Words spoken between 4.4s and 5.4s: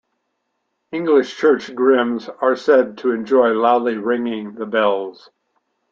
the bells.